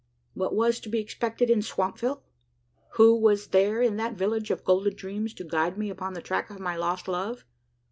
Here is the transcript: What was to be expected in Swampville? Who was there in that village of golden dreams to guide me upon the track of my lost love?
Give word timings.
What 0.33 0.55
was 0.55 0.79
to 0.79 0.89
be 0.89 0.97
expected 0.97 1.51
in 1.51 1.59
Swampville? 1.61 2.21
Who 2.93 3.15
was 3.15 3.49
there 3.49 3.83
in 3.83 3.97
that 3.97 4.15
village 4.17 4.49
of 4.49 4.63
golden 4.63 4.95
dreams 4.95 5.31
to 5.35 5.43
guide 5.43 5.77
me 5.77 5.91
upon 5.91 6.15
the 6.15 6.23
track 6.23 6.49
of 6.49 6.59
my 6.59 6.75
lost 6.75 7.07
love? 7.07 7.45